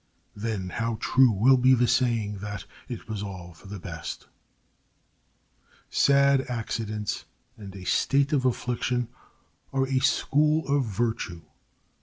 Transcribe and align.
Then 0.35 0.69
how 0.69 0.97
true 0.99 1.29
will 1.29 1.57
be 1.57 1.75
the 1.75 1.87
saying 1.87 2.39
that 2.39 2.65
"it 2.89 3.07
was 3.07 3.21
all 3.21 3.53
for 3.53 3.67
the 3.67 3.77
best!" 3.79 4.25
Sad 5.91 6.41
accidents 6.49 7.25
and 7.55 7.75
a 7.75 7.83
state 7.85 8.33
of 8.33 8.43
affliction 8.43 9.09
are 9.71 9.85
a 9.87 9.99
school 9.99 10.67
of 10.67 10.85
virtue. 10.85 11.43